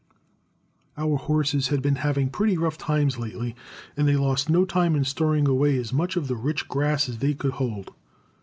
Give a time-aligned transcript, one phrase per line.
[0.97, 3.55] Our horses had been having pretty rough times lately,
[3.95, 7.19] and they lost no time in storing away as much of the rich grass as
[7.19, 7.93] they could hold.